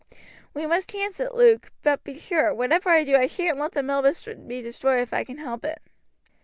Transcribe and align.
"We 0.55 0.65
must 0.65 0.89
chance 0.89 1.19
it, 1.19 1.35
Luke; 1.35 1.71
but 1.83 2.03
be 2.03 2.15
sure, 2.17 2.51
whatever 2.55 2.89
I 2.89 3.03
do 3.03 3.15
I 3.17 3.27
shan't 3.27 3.59
let 3.59 3.73
the 3.73 3.83
mill 3.83 4.01
be 4.01 4.59
destroyed 4.63 5.01
if 5.01 5.13
I 5.13 5.23
can 5.23 5.37
help 5.37 5.63
it." 5.63 5.79